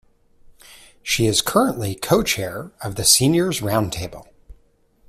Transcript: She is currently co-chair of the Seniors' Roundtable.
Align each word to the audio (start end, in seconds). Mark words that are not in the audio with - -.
She 1.03 1.27
is 1.27 1.43
currently 1.43 1.93
co-chair 1.93 2.71
of 2.83 2.95
the 2.95 3.03
Seniors' 3.03 3.61
Roundtable. 3.61 4.25